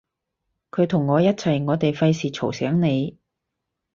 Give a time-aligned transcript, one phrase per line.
[0.71, 3.19] 佢同我一齊，我哋費事嘈醒你